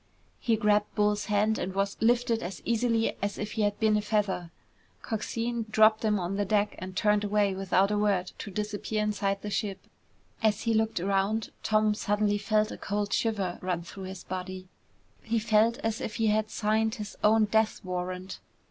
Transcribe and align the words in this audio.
He 0.39 0.55
grabbed 0.55 0.95
Bull's 0.95 1.25
hand 1.25 1.59
and 1.59 1.75
was 1.75 1.95
lifted 1.99 2.41
as 2.41 2.63
easily 2.65 3.15
as 3.21 3.37
if 3.37 3.51
he 3.51 3.61
had 3.61 3.79
been 3.79 3.95
a 3.95 4.01
feather. 4.01 4.49
Coxine 5.03 5.67
dropped 5.69 6.03
him 6.03 6.19
on 6.19 6.37
the 6.37 6.43
deck 6.43 6.73
and 6.79 6.95
turned 6.97 7.23
away 7.23 7.53
without 7.53 7.91
a 7.91 7.97
word 7.99 8.31
to 8.39 8.49
disappear 8.49 9.03
inside 9.03 9.43
the 9.43 9.51
ship. 9.51 9.79
As 10.41 10.61
he 10.63 10.73
looked 10.73 10.99
around, 10.99 11.51
Tom 11.61 11.93
suddenly 11.93 12.39
felt 12.39 12.71
a 12.71 12.79
cold 12.79 13.13
shiver 13.13 13.59
run 13.61 13.83
through 13.83 14.05
his 14.05 14.23
body. 14.23 14.67
He 15.21 15.37
felt 15.37 15.77
as 15.83 16.01
if 16.01 16.15
he 16.15 16.29
had 16.29 16.49
signed 16.49 16.95
his 16.95 17.15
own 17.23 17.45
death 17.45 17.81
warrant. 17.85 18.39